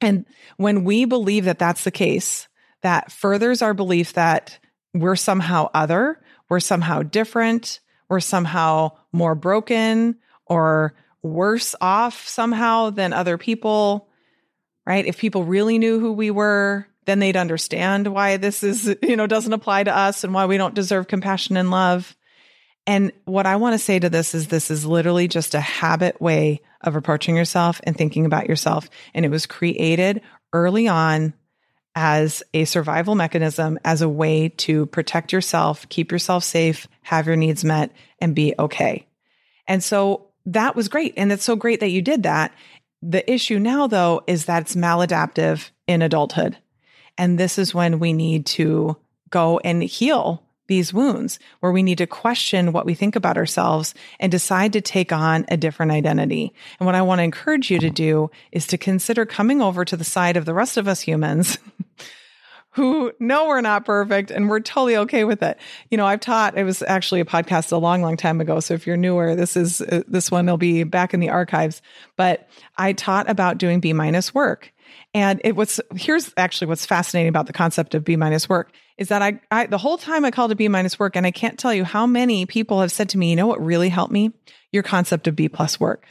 And 0.00 0.26
when 0.56 0.84
we 0.84 1.04
believe 1.04 1.44
that 1.44 1.58
that's 1.58 1.84
the 1.84 1.90
case, 1.90 2.48
that 2.82 3.12
furthers 3.12 3.62
our 3.62 3.74
belief 3.74 4.12
that 4.14 4.58
we're 4.92 5.16
somehow 5.16 5.70
other, 5.72 6.20
we're 6.48 6.60
somehow 6.60 7.02
different, 7.02 7.80
we're 8.08 8.20
somehow 8.20 8.92
more 9.12 9.34
broken 9.34 10.16
or 10.46 10.94
worse 11.22 11.74
off 11.80 12.28
somehow 12.28 12.90
than 12.90 13.12
other 13.12 13.38
people, 13.38 14.08
right? 14.86 15.06
If 15.06 15.18
people 15.18 15.44
really 15.44 15.78
knew 15.78 15.98
who 15.98 16.12
we 16.12 16.30
were, 16.30 16.86
then 17.06 17.18
they'd 17.18 17.36
understand 17.36 18.08
why 18.08 18.36
this 18.36 18.62
is, 18.62 18.94
you 19.02 19.16
know, 19.16 19.26
doesn't 19.26 19.52
apply 19.52 19.84
to 19.84 19.96
us 19.96 20.24
and 20.24 20.34
why 20.34 20.46
we 20.46 20.56
don't 20.56 20.74
deserve 20.74 21.08
compassion 21.08 21.56
and 21.56 21.70
love. 21.70 22.16
And 22.86 23.12
what 23.24 23.46
I 23.46 23.56
want 23.56 23.74
to 23.74 23.78
say 23.78 23.98
to 23.98 24.10
this 24.10 24.34
is 24.34 24.48
this 24.48 24.70
is 24.70 24.84
literally 24.84 25.28
just 25.28 25.54
a 25.54 25.60
habit 25.60 26.20
way 26.20 26.60
of 26.82 26.96
approaching 26.96 27.36
yourself 27.36 27.80
and 27.84 27.96
thinking 27.96 28.26
about 28.26 28.48
yourself. 28.48 28.90
And 29.14 29.24
it 29.24 29.30
was 29.30 29.46
created 29.46 30.20
early 30.52 30.86
on 30.88 31.34
as 31.94 32.42
a 32.52 32.64
survival 32.64 33.14
mechanism, 33.14 33.78
as 33.84 34.02
a 34.02 34.08
way 34.08 34.48
to 34.48 34.86
protect 34.86 35.32
yourself, 35.32 35.88
keep 35.88 36.10
yourself 36.10 36.44
safe, 36.44 36.88
have 37.02 37.26
your 37.26 37.36
needs 37.36 37.64
met, 37.64 37.92
and 38.18 38.34
be 38.34 38.54
okay. 38.58 39.06
And 39.66 39.82
so 39.82 40.26
that 40.46 40.76
was 40.76 40.88
great. 40.88 41.14
And 41.16 41.32
it's 41.32 41.44
so 41.44 41.56
great 41.56 41.80
that 41.80 41.90
you 41.90 42.02
did 42.02 42.24
that. 42.24 42.52
The 43.00 43.30
issue 43.30 43.58
now, 43.58 43.86
though, 43.86 44.22
is 44.26 44.46
that 44.46 44.62
it's 44.62 44.74
maladaptive 44.74 45.70
in 45.86 46.02
adulthood. 46.02 46.58
And 47.16 47.38
this 47.38 47.58
is 47.58 47.74
when 47.74 47.98
we 47.98 48.12
need 48.12 48.46
to 48.46 48.96
go 49.30 49.58
and 49.64 49.82
heal 49.82 50.42
these 50.66 50.94
wounds, 50.94 51.38
where 51.60 51.72
we 51.72 51.82
need 51.82 51.98
to 51.98 52.06
question 52.06 52.72
what 52.72 52.86
we 52.86 52.94
think 52.94 53.16
about 53.16 53.36
ourselves 53.36 53.94
and 54.18 54.32
decide 54.32 54.72
to 54.72 54.80
take 54.80 55.12
on 55.12 55.44
a 55.48 55.56
different 55.56 55.92
identity. 55.92 56.54
And 56.78 56.86
what 56.86 56.94
I 56.94 57.02
want 57.02 57.18
to 57.18 57.24
encourage 57.24 57.70
you 57.70 57.78
to 57.80 57.90
do 57.90 58.30
is 58.50 58.66
to 58.68 58.78
consider 58.78 59.26
coming 59.26 59.60
over 59.60 59.84
to 59.84 59.96
the 59.96 60.04
side 60.04 60.36
of 60.36 60.46
the 60.46 60.54
rest 60.54 60.76
of 60.76 60.88
us 60.88 61.02
humans. 61.02 61.58
who 62.74 63.12
know 63.20 63.46
we're 63.46 63.60
not 63.60 63.84
perfect 63.84 64.32
and 64.32 64.48
we're 64.48 64.58
totally 64.58 64.96
okay 64.96 65.22
with 65.22 65.44
it. 65.44 65.58
You 65.90 65.96
know, 65.96 66.06
I've 66.06 66.18
taught, 66.18 66.58
it 66.58 66.64
was 66.64 66.82
actually 66.82 67.20
a 67.20 67.24
podcast 67.24 67.70
a 67.70 67.76
long, 67.76 68.02
long 68.02 68.16
time 68.16 68.40
ago. 68.40 68.58
So 68.58 68.74
if 68.74 68.84
you're 68.84 68.96
newer, 68.96 69.36
this 69.36 69.56
is, 69.56 69.80
uh, 69.80 70.02
this 70.08 70.28
one 70.28 70.46
will 70.46 70.56
be 70.56 70.82
back 70.82 71.14
in 71.14 71.20
the 71.20 71.30
archives, 71.30 71.82
but 72.16 72.48
I 72.76 72.92
taught 72.92 73.30
about 73.30 73.58
doing 73.58 73.78
B 73.78 73.92
minus 73.92 74.34
work. 74.34 74.72
And 75.14 75.40
it 75.44 75.54
was 75.54 75.80
here's 75.94 76.34
actually 76.36 76.66
what's 76.66 76.84
fascinating 76.84 77.28
about 77.28 77.46
the 77.46 77.52
concept 77.52 77.94
of 77.94 78.04
B 78.04 78.16
minus 78.16 78.48
work 78.48 78.72
is 78.98 79.08
that 79.08 79.22
I, 79.22 79.40
I 79.50 79.66
the 79.66 79.78
whole 79.78 79.96
time 79.96 80.24
I 80.24 80.30
called 80.30 80.50
it 80.50 80.56
B 80.56 80.68
minus 80.68 80.98
work, 80.98 81.16
and 81.16 81.26
I 81.26 81.30
can't 81.30 81.58
tell 81.58 81.72
you 81.72 81.84
how 81.84 82.06
many 82.06 82.46
people 82.46 82.80
have 82.80 82.92
said 82.92 83.08
to 83.10 83.18
me, 83.18 83.30
you 83.30 83.36
know 83.36 83.46
what 83.46 83.64
really 83.64 83.88
helped 83.88 84.12
me? 84.12 84.32
Your 84.72 84.82
concept 84.82 85.26
of 85.28 85.36
B 85.36 85.48
plus 85.48 85.78
work. 85.78 86.06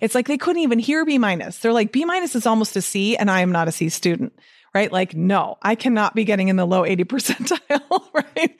It's 0.00 0.14
like 0.14 0.26
they 0.26 0.38
couldn't 0.38 0.62
even 0.62 0.78
hear 0.78 1.04
B 1.04 1.18
minus. 1.18 1.58
They're 1.58 1.72
like, 1.72 1.92
B 1.92 2.04
minus 2.04 2.34
is 2.34 2.46
almost 2.46 2.76
a 2.76 2.82
C, 2.82 3.16
and 3.16 3.30
I 3.30 3.42
am 3.42 3.52
not 3.52 3.68
a 3.68 3.72
C 3.72 3.88
student, 3.90 4.32
right? 4.74 4.90
Like, 4.90 5.14
no, 5.14 5.56
I 5.62 5.74
cannot 5.74 6.14
be 6.14 6.24
getting 6.24 6.48
in 6.48 6.56
the 6.56 6.66
low 6.66 6.84
80 6.84 7.04
percentile, 7.04 8.02
right? 8.14 8.56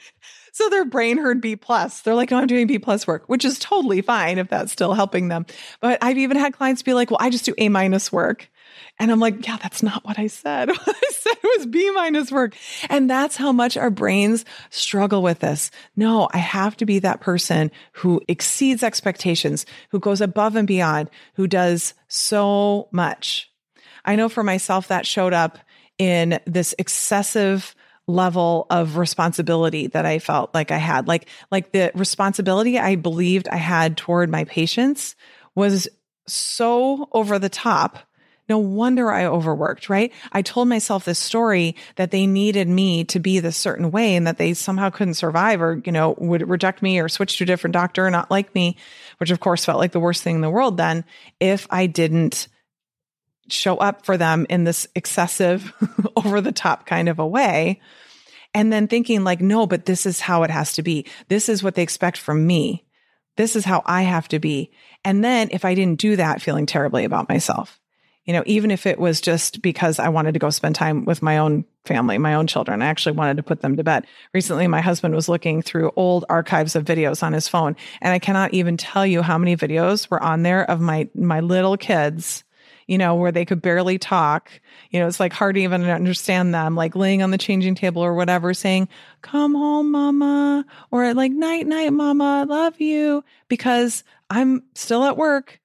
So 0.53 0.69
their 0.69 0.85
brain 0.85 1.19
heard 1.19 1.41
B 1.41 1.57
plus. 1.57 2.01
They're 2.01 2.15
like, 2.15 2.33
oh, 2.33 2.37
I'm 2.37 2.47
doing 2.47 2.67
B 2.67 2.79
plus 2.79 3.07
work, 3.07 3.25
which 3.27 3.45
is 3.45 3.59
totally 3.59 4.03
fine 4.03 4.39
if 4.39 4.49
that's 4.49 4.73
still 4.73 4.93
helping 4.93 5.29
them. 5.29 5.47
But 5.81 5.99
I've 6.03 6.19
even 6.19 6.37
had 6.37 6.53
clients 6.53 6.83
be 6.83 6.95
like, 6.95 7.11
well, 7.11 7.19
I 7.21 7.31
just 7.31 7.45
do 7.45 7.55
A 7.59 7.69
minus 7.69 8.11
work. 8.13 8.49
And 8.99 9.11
I'm 9.11 9.21
like, 9.21 9.47
yeah, 9.47 9.57
that's 9.57 9.83
not 9.83 10.05
what 10.05 10.19
I 10.19 10.27
said. 10.27 10.69
What 10.79 10.97
I 10.97 11.11
said 11.13 11.37
was 11.43 11.67
B 11.67 11.91
minus 11.91 12.31
work. 12.31 12.55
And 12.89 13.11
that's 13.11 13.37
how 13.37 13.53
much 13.53 13.77
our 13.77 13.91
brains 13.91 14.45
struggle 14.71 15.23
with 15.23 15.41
this. 15.41 15.71
No, 15.97 16.29
I 16.33 16.39
have 16.39 16.77
to 16.79 16.87
be 16.87 16.99
that 17.01 17.21
person 17.21 17.71
who 17.93 18.21
exceeds 18.29 18.83
expectations, 18.83 19.67
who 19.91 19.99
goes 19.99 20.21
above 20.21 20.57
and 20.57 20.67
beyond, 20.67 21.11
who 21.35 21.47
does 21.47 21.95
so 22.07 22.89
much. 22.93 23.51
I 24.05 24.17
know 24.17 24.29
for 24.29 24.43
myself 24.43 24.89
that 24.89 25.07
showed 25.07 25.35
up 25.35 25.59
in 25.99 26.41
this 26.47 26.75
excessive 26.79 27.75
level 28.09 28.67
of 28.71 28.97
responsibility 28.97 29.87
that 29.89 30.07
I 30.07 30.19
felt 30.19 30.55
like 30.55 30.71
I 30.71 30.79
had. 30.79 31.07
Like, 31.07 31.29
like 31.53 31.73
the 31.73 31.93
responsibility 31.95 32.79
I 32.79 32.97
believed 32.97 33.49
I 33.49 33.57
had 33.57 33.97
toward 33.97 34.31
my 34.31 34.45
patients 34.45 35.15
was 35.55 35.89
so 36.27 37.09
over 37.13 37.39
the 37.39 37.49
top 37.49 37.99
no 38.49 38.59
wonder 38.59 39.11
I 39.11 39.27
overworked, 39.27 39.89
right? 39.89 40.13
I 40.33 40.43
told 40.43 40.69
myself 40.69 41.05
this 41.05 41.19
story 41.19 41.77
that 41.97 42.11
they 42.11 42.27
needed 42.27 42.69
me 42.69 43.05
to 43.05 43.19
be 43.19 43.41
this 43.41 43.57
certain 43.57 43.91
way 43.91 44.17
and 44.17 44.27
that 44.27 44.39
they 44.39 44.55
somehow 44.55 44.91
couldn't 44.91 45.15
survive 45.15 45.61
or, 45.61 45.83
you 45.85 45.93
know, 45.93 46.15
would 46.19 46.49
reject 46.49 46.81
me 46.81 46.99
or 46.99 47.09
switch 47.09 47.37
to 47.39 47.45
a 47.45 47.47
different 47.47 47.75
doctor 47.75 48.07
or 48.07 48.11
not 48.11 48.31
like 48.31 48.55
me, 48.55 48.77
which 49.19 49.31
of 49.31 49.41
course 49.41 49.65
felt 49.65 49.79
like 49.79 49.93
the 49.93 50.01
worst 50.01 50.23
thing 50.23 50.37
in 50.37 50.41
the 50.41 50.51
world 50.51 50.77
then 50.77 51.05
if 51.41 51.67
I 51.71 51.87
didn't 51.87 52.49
show 53.51 53.77
up 53.77 54.05
for 54.05 54.17
them 54.17 54.47
in 54.49 54.65
this 54.65 54.87
excessive, 54.95 55.73
over 56.17 56.41
the 56.41 56.53
top 56.53 56.87
kind 56.87 57.09
of 57.09 57.19
a 57.19 57.27
way. 57.27 57.81
And 58.55 58.73
then 58.73 58.89
thinking 58.89 59.25
like, 59.25 59.41
no, 59.41 59.67
but 59.67 59.87
this 59.87 60.07
is 60.07 60.21
how 60.21 60.43
it 60.43 60.51
has 60.51 60.75
to 60.75 60.83
be. 60.83 61.07
This 61.29 61.49
is 61.49 61.63
what 61.63 61.75
they 61.75 61.83
expect 61.83 62.17
from 62.17 62.47
me. 62.47 62.85
This 63.37 63.57
is 63.57 63.65
how 63.65 63.83
I 63.87 64.03
have 64.03 64.29
to 64.29 64.39
be. 64.39 64.71
And 65.05 65.23
then 65.23 65.49
if 65.53 65.65
I 65.65 65.75
didn't 65.75 66.01
do 66.01 66.17
that, 66.17 66.43
feeling 66.43 66.67
terribly 66.67 67.05
about 67.05 67.29
myself 67.29 67.79
you 68.29 68.35
know, 68.35 68.43
even 68.45 68.71
if 68.71 68.85
it 68.85 68.99
was 68.99 69.23
just 69.23 69.63
because 69.63 69.99
I 69.99 70.11
wanted 70.11 70.33
to 70.33 70.39
go 70.39 70.51
spend 70.51 70.75
time 70.75 71.07
with 71.07 71.23
my 71.23 71.39
own 71.39 71.65
family, 71.87 72.19
my 72.19 72.35
own 72.35 72.47
children, 72.47 72.83
I 72.83 72.87
actually 72.87 73.17
wanted 73.17 73.39
to 73.39 73.43
put 73.43 73.63
them 73.63 73.79
to 73.79 73.83
bed. 73.83 74.07
Recently, 74.35 74.67
my 74.67 74.83
husband 74.83 75.15
was 75.15 75.31
looking 75.31 75.63
through 75.63 75.93
old 75.97 76.27
archives 76.29 76.77
of 76.77 76.85
videos 76.85 77.23
on 77.23 77.33
his 77.33 77.49
phone, 77.49 77.75
and 78.03 78.13
I 78.13 78.19
cannot 78.19 78.53
even 78.53 78.77
tell 78.77 79.07
you 79.07 79.23
how 79.23 79.39
many 79.39 79.57
videos 79.57 80.11
were 80.11 80.23
on 80.23 80.43
there 80.43 80.71
of 80.71 80.79
my 80.79 81.09
my 81.15 81.41
little 81.41 81.79
kids 81.79 82.45
you 82.87 82.97
know, 82.97 83.17
where 83.17 83.33
they 83.33 83.45
could 83.45 83.61
barely 83.61 83.99
talk. 83.99 84.51
You 84.91 84.99
know, 84.99 85.07
it's 85.07 85.21
like 85.21 85.35
hard 85.35 85.57
to 85.57 85.61
even 85.61 85.85
understand 85.85 86.55
them, 86.55 86.75
like 86.75 86.97
laying 86.97 87.23
on 87.23 87.31
the 87.31 87.37
changing 87.37 87.75
table 87.75 88.03
or 88.03 88.15
whatever, 88.15 88.55
saying, 88.55 88.89
come 89.21 89.55
home, 89.55 89.91
mama, 89.91 90.65
or 90.91 91.13
like, 91.13 91.31
night, 91.31 91.67
night, 91.67 91.93
mama, 91.93 92.47
love 92.49 92.81
you, 92.81 93.25
because 93.49 94.05
I'm 94.31 94.63
still 94.75 95.05
at 95.05 95.19
work 95.19 95.61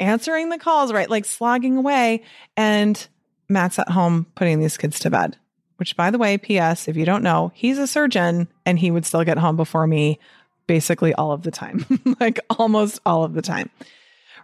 answering 0.00 0.48
the 0.48 0.58
calls, 0.58 0.92
right? 0.92 1.10
Like 1.10 1.24
slogging 1.24 1.76
away. 1.76 2.22
And 2.56 3.06
Matt's 3.48 3.78
at 3.78 3.88
home 3.88 4.26
putting 4.34 4.60
these 4.60 4.76
kids 4.76 4.98
to 5.00 5.10
bed, 5.10 5.36
which, 5.76 5.96
by 5.96 6.10
the 6.10 6.18
way, 6.18 6.38
P.S., 6.38 6.88
if 6.88 6.96
you 6.96 7.04
don't 7.04 7.22
know, 7.22 7.52
he's 7.54 7.78
a 7.78 7.86
surgeon 7.86 8.48
and 8.64 8.78
he 8.78 8.90
would 8.90 9.06
still 9.06 9.24
get 9.24 9.38
home 9.38 9.56
before 9.56 9.86
me 9.86 10.18
basically 10.66 11.14
all 11.14 11.32
of 11.32 11.42
the 11.42 11.50
time, 11.50 11.84
like 12.20 12.40
almost 12.58 13.00
all 13.06 13.24
of 13.24 13.34
the 13.34 13.42
time. 13.42 13.70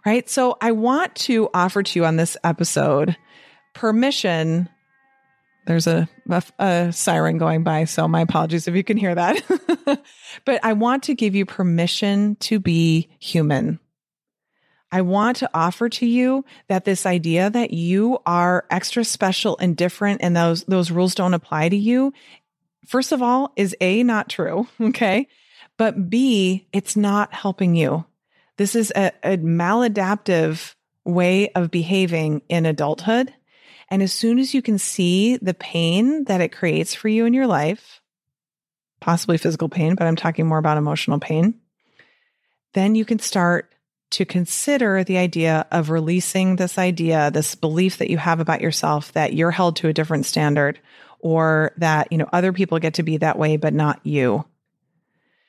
Right. 0.05 0.29
So 0.29 0.57
I 0.61 0.71
want 0.71 1.15
to 1.15 1.49
offer 1.53 1.81
to 1.81 1.99
you 1.99 2.05
on 2.05 2.17
this 2.17 2.35
episode 2.43 3.15
permission. 3.73 4.67
There's 5.65 5.87
a, 5.87 6.09
a, 6.29 6.43
a 6.59 6.91
siren 6.91 7.37
going 7.37 7.63
by. 7.63 7.85
So 7.85 8.07
my 8.07 8.21
apologies 8.21 8.67
if 8.67 8.75
you 8.75 8.83
can 8.83 8.97
hear 8.97 9.15
that. 9.15 9.41
but 10.45 10.59
I 10.63 10.73
want 10.73 11.03
to 11.03 11.15
give 11.15 11.35
you 11.35 11.45
permission 11.45 12.35
to 12.41 12.59
be 12.59 13.09
human 13.19 13.79
I 14.93 15.01
want 15.01 15.37
to 15.37 15.49
offer 15.53 15.89
to 15.89 16.05
you 16.05 16.45
that 16.67 16.85
this 16.85 17.05
idea 17.05 17.49
that 17.49 17.71
you 17.71 18.19
are 18.25 18.65
extra 18.69 19.03
special 19.03 19.57
and 19.57 19.75
different 19.75 20.21
and 20.21 20.37
those, 20.37 20.63
those 20.65 20.91
rules 20.91 21.15
don't 21.15 21.33
apply 21.33 21.69
to 21.69 21.75
you 21.75 22.13
first 22.85 23.11
of 23.11 23.21
all, 23.21 23.51
is 23.55 23.75
A, 23.81 24.03
not 24.03 24.29
true. 24.29 24.67
Okay. 24.81 25.27
But 25.75 26.09
B, 26.09 26.67
it's 26.71 26.95
not 26.95 27.33
helping 27.33 27.75
you. 27.75 28.05
This 28.57 28.75
is 28.75 28.93
a, 28.95 29.11
a 29.23 29.37
maladaptive 29.37 30.75
way 31.03 31.49
of 31.49 31.71
behaving 31.71 32.43
in 32.47 32.67
adulthood. 32.67 33.33
And 33.89 34.03
as 34.03 34.13
soon 34.13 34.37
as 34.37 34.53
you 34.53 34.61
can 34.61 34.77
see 34.77 35.37
the 35.37 35.55
pain 35.55 36.25
that 36.25 36.41
it 36.41 36.49
creates 36.49 36.93
for 36.93 37.07
you 37.07 37.25
in 37.25 37.33
your 37.33 37.47
life, 37.47 38.01
possibly 38.99 39.39
physical 39.39 39.67
pain, 39.67 39.95
but 39.95 40.05
I'm 40.05 40.15
talking 40.15 40.45
more 40.45 40.59
about 40.59 40.77
emotional 40.77 41.19
pain, 41.19 41.55
then 42.73 42.93
you 42.93 43.03
can 43.03 43.17
start 43.17 43.72
to 44.13 44.25
consider 44.25 45.03
the 45.03 45.17
idea 45.17 45.65
of 45.71 45.89
releasing 45.89 46.55
this 46.55 46.77
idea, 46.77 47.31
this 47.31 47.55
belief 47.55 47.97
that 47.97 48.09
you 48.09 48.17
have 48.17 48.39
about 48.39 48.61
yourself 48.61 49.11
that 49.13 49.33
you're 49.33 49.51
held 49.51 49.75
to 49.77 49.87
a 49.87 49.93
different 49.93 50.25
standard 50.25 50.79
or 51.19 51.71
that, 51.77 52.11
you 52.11 52.17
know, 52.17 52.29
other 52.31 52.53
people 52.53 52.79
get 52.79 52.95
to 52.95 53.03
be 53.03 53.17
that 53.17 53.37
way, 53.37 53.57
but 53.57 53.73
not 53.73 53.99
you. 54.03 54.45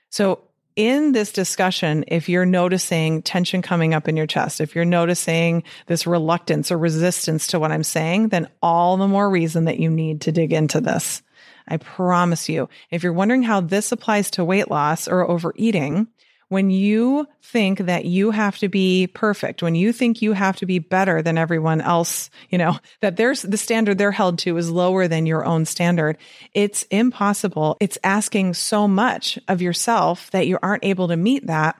So 0.09 0.41
in 0.77 1.13
this 1.13 1.33
discussion, 1.33 2.05
if 2.09 2.29
you're 2.29 2.47
noticing 2.47 3.23
tension 3.23 3.63
coming 3.63 3.93
up 3.93 4.09
in 4.09 4.17
your 4.17 4.27
chest, 4.27 4.61
if 4.61 4.75
you're 4.75 4.85
noticing 4.85 5.63
this 5.87 6.07
reluctance 6.07 6.73
or 6.73 6.79
resistance 6.79 7.49
to 7.49 7.59
what 7.59 7.71
I'm 7.71 7.85
saying, 7.85 8.29
then 8.29 8.49
all 8.63 8.97
the 8.97 9.09
more 9.09 9.29
reason 9.29 9.67
that 9.67 9.79
you 9.79 9.91
need 9.91 10.23
to 10.23 10.33
dig 10.33 10.53
into 10.53 10.81
this. 10.81 11.23
I 11.69 11.77
promise 11.77 12.49
you. 12.49 12.69
If 12.91 13.03
you're 13.03 13.13
wondering 13.13 13.43
how 13.43 13.61
this 13.61 13.93
applies 13.93 14.31
to 14.33 14.45
weight 14.45 14.71
loss 14.71 15.07
or 15.07 15.29
overeating, 15.29 16.09
when 16.55 16.71
you 16.71 17.27
think 17.43 17.81
that 17.81 18.05
you 18.05 18.31
have 18.31 18.57
to 18.59 18.69
be 18.69 19.09
perfect, 19.09 19.61
when 19.61 19.75
you 19.75 19.93
think 19.93 20.23
you 20.23 20.35
have 20.35 20.55
to 20.55 20.67
be 20.67 20.79
better 20.79 21.21
than 21.21 21.37
everyone 21.37 21.81
else, 21.81 22.31
you 22.49 22.57
know, 22.57 22.79
that 23.01 23.17
there's 23.17 23.43
the 23.43 23.57
standard 23.57 23.99
they're 23.99 24.13
held 24.13 24.39
to 24.39 24.57
is 24.57 24.71
lower 24.71 25.09
than 25.09 25.27
your 25.27 25.45
own 25.45 25.65
standard, 25.65 26.17
it's 26.53 26.85
impossible. 26.85 27.77
It's 27.81 27.99
asking 28.05 28.55
so 28.55 28.87
much 28.87 29.37
of 29.49 29.61
yourself 29.61 30.31
that 30.31 30.47
you 30.47 30.57
aren't 30.63 30.85
able 30.85 31.09
to 31.09 31.17
meet 31.17 31.49
that. 31.49 31.77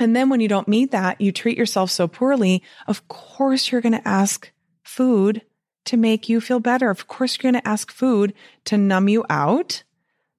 And 0.00 0.16
then 0.16 0.30
when 0.30 0.40
you 0.40 0.48
don't 0.48 0.68
meet 0.68 0.92
that, 0.92 1.20
you 1.20 1.30
treat 1.30 1.58
yourself 1.58 1.90
so 1.90 2.08
poorly. 2.08 2.62
Of 2.86 3.06
course, 3.08 3.70
you're 3.70 3.82
going 3.82 3.92
to 3.92 4.08
ask 4.08 4.50
food 4.84 5.42
to 5.84 5.98
make 5.98 6.30
you 6.30 6.40
feel 6.40 6.60
better. 6.60 6.88
Of 6.88 7.08
course, 7.08 7.36
you're 7.36 7.52
going 7.52 7.60
to 7.60 7.68
ask 7.68 7.92
food 7.92 8.32
to 8.64 8.78
numb 8.78 9.08
you 9.08 9.26
out 9.28 9.82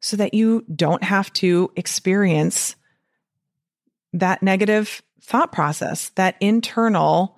so 0.01 0.17
that 0.17 0.33
you 0.33 0.65
don't 0.75 1.03
have 1.03 1.31
to 1.33 1.71
experience 1.75 2.75
that 4.13 4.43
negative 4.43 5.01
thought 5.21 5.51
process, 5.51 6.09
that 6.15 6.35
internal 6.39 7.37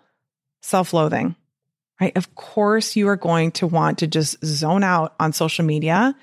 self 0.62 0.94
loathing, 0.94 1.36
right? 2.00 2.16
Of 2.16 2.36
course, 2.36 2.96
you 2.96 3.08
are 3.08 3.16
going 3.16 3.52
to 3.54 3.68
want 3.68 4.00
to 4.00 4.08
just 4.08 4.44
zone 4.46 4.84
out 4.84 5.16
on 5.20 5.34
social 5.34 5.66
media 5.66 6.16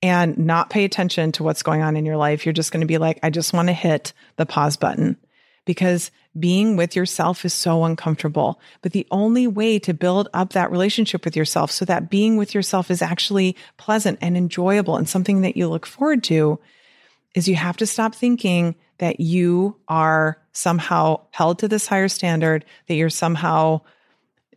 and 0.00 0.38
not 0.38 0.70
pay 0.70 0.84
attention 0.84 1.32
to 1.32 1.42
what's 1.42 1.62
going 1.62 1.82
on 1.82 1.96
in 1.96 2.06
your 2.06 2.16
life. 2.16 2.46
You're 2.46 2.52
just 2.52 2.70
going 2.72 2.82
to 2.82 2.86
be 2.86 2.98
like, 2.98 3.18
I 3.22 3.30
just 3.30 3.52
want 3.52 3.68
to 3.68 3.72
hit 3.72 4.12
the 4.36 4.46
pause 4.46 4.76
button 4.76 5.16
because 5.64 6.10
being 6.38 6.76
with 6.76 6.94
yourself 6.94 7.44
is 7.44 7.52
so 7.52 7.84
uncomfortable. 7.84 8.60
But 8.80 8.92
the 8.92 9.06
only 9.10 9.46
way 9.46 9.78
to 9.80 9.92
build 9.92 10.28
up 10.32 10.52
that 10.52 10.70
relationship 10.70 11.24
with 11.24 11.36
yourself 11.36 11.70
so 11.70 11.84
that 11.84 12.10
being 12.10 12.36
with 12.36 12.54
yourself 12.54 12.90
is 12.90 13.02
actually 13.02 13.56
pleasant 13.76 14.18
and 14.22 14.36
enjoyable 14.36 14.96
and 14.96 15.08
something 15.08 15.40
that 15.40 15.56
you 15.56 15.68
look 15.68 15.84
forward 15.84 16.22
to 16.24 16.60
is 17.34 17.48
you 17.48 17.54
have 17.54 17.76
to 17.78 17.86
stop 17.86 18.14
thinking 18.14 18.74
that 18.98 19.20
you 19.20 19.76
are 19.86 20.38
somehow 20.52 21.20
held 21.30 21.60
to 21.60 21.68
this 21.68 21.86
higher 21.86 22.08
standard, 22.08 22.64
that 22.86 22.94
you're 22.94 23.10
somehow 23.10 23.80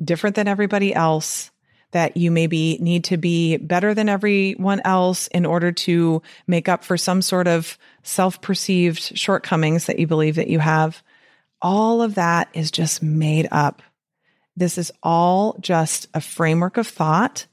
different 0.03 0.35
than 0.35 0.47
everybody 0.47 0.93
else, 0.93 1.51
that 1.91 2.17
you 2.17 2.31
maybe 2.31 2.77
need 2.81 3.03
to 3.05 3.17
be 3.17 3.57
better 3.57 3.93
than 3.93 4.09
everyone 4.09 4.81
else 4.83 5.27
in 5.27 5.45
order 5.45 5.71
to 5.71 6.21
make 6.47 6.67
up 6.67 6.83
for 6.83 6.97
some 6.97 7.21
sort 7.21 7.47
of 7.47 7.77
self 8.03 8.41
perceived 8.41 9.17
shortcomings 9.17 9.85
that 9.85 9.99
you 9.99 10.07
believe 10.07 10.35
that 10.35 10.47
you 10.47 10.59
have. 10.59 11.03
All 11.61 12.01
of 12.01 12.15
that 12.15 12.49
is 12.53 12.71
just 12.71 13.03
made 13.03 13.47
up. 13.51 13.81
This 14.55 14.77
is 14.77 14.91
all 15.03 15.57
just 15.59 16.07
a 16.13 16.21
framework 16.21 16.77
of 16.77 16.87
thought 16.87 17.45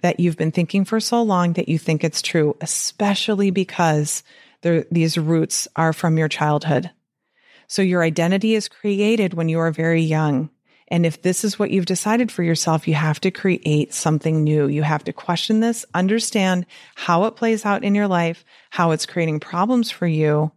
that 0.00 0.20
you've 0.20 0.36
been 0.36 0.52
thinking 0.52 0.84
for 0.84 1.00
so 1.00 1.22
long 1.22 1.54
that 1.54 1.68
you 1.68 1.78
think 1.78 2.04
it's 2.04 2.22
true, 2.22 2.56
especially 2.60 3.50
because 3.50 4.22
these 4.62 5.18
roots 5.18 5.68
are 5.76 5.92
from 5.92 6.18
your 6.18 6.28
childhood. 6.28 6.90
So 7.66 7.82
your 7.82 8.02
identity 8.02 8.54
is 8.54 8.68
created 8.68 9.34
when 9.34 9.48
you 9.48 9.58
are 9.58 9.70
very 9.70 10.02
young. 10.02 10.50
And 10.90 11.04
if 11.04 11.20
this 11.20 11.44
is 11.44 11.58
what 11.58 11.70
you've 11.70 11.84
decided 11.84 12.32
for 12.32 12.42
yourself, 12.42 12.88
you 12.88 12.94
have 12.94 13.20
to 13.20 13.30
create 13.30 13.92
something 13.92 14.42
new. 14.42 14.68
You 14.68 14.82
have 14.82 15.04
to 15.04 15.12
question 15.12 15.60
this, 15.60 15.84
understand 15.92 16.64
how 16.94 17.24
it 17.24 17.36
plays 17.36 17.66
out 17.66 17.84
in 17.84 17.94
your 17.94 18.08
life, 18.08 18.44
how 18.70 18.92
it's 18.92 19.04
creating 19.04 19.40
problems 19.40 19.90
for 19.90 20.06
you, 20.06 20.50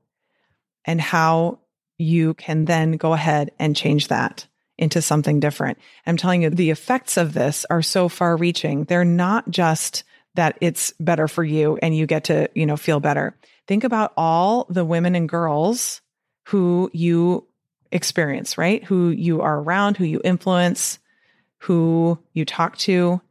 and 0.86 1.02
how 1.02 1.60
you 1.98 2.34
can 2.36 2.65
then 2.65 2.94
go 2.94 3.13
ahead 3.13 3.52
and 3.60 3.76
change 3.76 4.08
that 4.08 4.48
into 4.82 5.02
something 5.02 5.39
different. 5.39 5.78
I'm 6.06 6.17
telling 6.17 6.41
you, 6.41 6.50
the 6.50 6.72
effects 6.72 7.15
of 7.15 7.34
this 7.34 7.65
are 7.70 7.82
so 7.82 8.10
far 8.10 8.36
reaching. 8.36 8.84
They're 8.86 9.06
not 9.06 9.50
just 9.50 10.04
that 10.36 10.58
it's 10.60 10.91
better 11.00 11.28
for 11.28 11.44
you 11.44 11.78
and 11.82 11.96
you 11.96 12.08
get 12.08 12.26
to, 12.26 12.50
you 12.56 12.65
know, 12.65 12.76
feel 12.76 13.00
better. 13.00 13.38
Think 13.67 13.84
about 13.84 14.12
all 14.17 14.65
the 14.70 14.84
women 14.84 15.15
and 15.15 15.30
girls 15.30 16.02
who 16.46 16.89
you 16.94 17.48
experience, 17.91 18.58
right? 18.58 18.84
Who 18.86 19.10
you 19.10 19.41
are 19.41 19.60
around, 19.60 19.98
who 19.98 20.06
you 20.06 20.20
influence, 20.24 21.00
who 21.60 22.17
you 22.34 22.44
talk 22.44 22.78
to. 22.80 23.22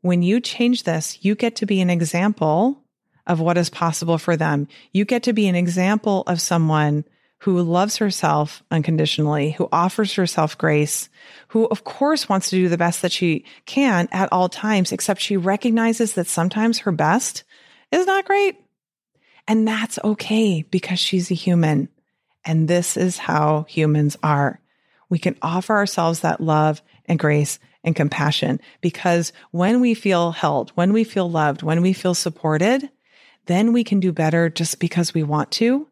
When 0.00 0.22
you 0.22 0.40
change 0.40 0.82
this, 0.82 1.18
you 1.22 1.34
get 1.34 1.56
to 1.56 1.66
be 1.66 1.80
an 1.80 1.90
example 1.90 2.82
of 3.26 3.38
what 3.38 3.58
is 3.58 3.70
possible 3.70 4.18
for 4.18 4.36
them. 4.36 4.66
You 4.92 5.04
get 5.04 5.22
to 5.24 5.32
be 5.32 5.46
an 5.46 5.54
example 5.54 6.24
of 6.26 6.40
someone 6.40 7.04
who 7.40 7.62
loves 7.62 7.96
herself 7.96 8.62
unconditionally, 8.70 9.52
who 9.52 9.68
offers 9.72 10.14
herself 10.14 10.58
grace, 10.58 11.08
who 11.48 11.64
of 11.66 11.84
course 11.84 12.28
wants 12.28 12.50
to 12.50 12.56
do 12.56 12.68
the 12.68 12.78
best 12.78 13.02
that 13.02 13.12
she 13.12 13.44
can 13.64 14.08
at 14.12 14.30
all 14.30 14.48
times, 14.48 14.92
except 14.92 15.20
she 15.20 15.36
recognizes 15.36 16.14
that 16.14 16.26
sometimes 16.26 16.80
her 16.80 16.92
best 16.92 17.44
is 17.90 18.06
not 18.06 18.26
great. 18.26 18.56
And 19.48 19.66
that's 19.66 19.98
okay 20.04 20.62
because 20.70 20.98
she's 20.98 21.30
a 21.30 21.34
human. 21.34 21.88
And 22.44 22.68
this 22.68 22.96
is 22.96 23.16
how 23.16 23.64
humans 23.68 24.16
are. 24.22 24.60
We 25.08 25.18
can 25.18 25.36
offer 25.40 25.74
ourselves 25.74 26.20
that 26.20 26.42
love 26.42 26.82
and 27.06 27.18
grace 27.18 27.58
and 27.82 27.96
compassion 27.96 28.60
because 28.82 29.32
when 29.50 29.80
we 29.80 29.94
feel 29.94 30.32
held, 30.32 30.70
when 30.70 30.92
we 30.92 31.04
feel 31.04 31.30
loved, 31.30 31.62
when 31.62 31.80
we 31.80 31.94
feel 31.94 32.14
supported, 32.14 32.90
then 33.46 33.72
we 33.72 33.82
can 33.82 33.98
do 33.98 34.12
better 34.12 34.50
just 34.50 34.78
because 34.78 35.14
we 35.14 35.22
want 35.22 35.50
to, 35.52 35.88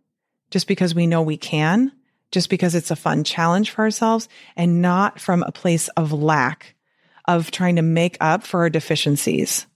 just 0.50 0.66
because 0.66 0.94
we 0.94 1.06
know 1.06 1.22
we 1.22 1.36
can, 1.36 1.92
just 2.30 2.50
because 2.50 2.74
it's 2.74 2.90
a 2.90 2.96
fun 2.96 3.24
challenge 3.24 3.70
for 3.70 3.82
ourselves 3.82 4.28
and 4.56 4.82
not 4.82 5.20
from 5.20 5.42
a 5.42 5.52
place 5.52 5.88
of 5.88 6.12
lack, 6.12 6.74
of 7.26 7.50
trying 7.50 7.76
to 7.76 7.82
make 7.82 8.16
up 8.20 8.44
for 8.44 8.60
our 8.60 8.70
deficiencies, 8.70 9.66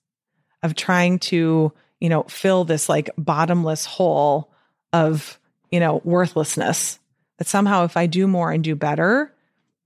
of 0.63 0.75
trying 0.75 1.19
to, 1.19 1.73
you 2.01 2.09
know, 2.09 2.23
fill 2.25 2.65
this 2.65 2.89
like 2.89 3.11
bottomless 3.17 3.85
hole 3.85 4.51
of 4.93 5.39
you 5.73 5.81
know, 5.81 6.01
worthlessness. 6.05 7.01
That 7.39 7.49
somehow 7.49 7.85
if 7.85 7.97
I 7.97 8.07
do 8.07 8.29
more 8.29 8.53
and 8.53 8.63
do 8.63 8.77
better, 8.77 9.35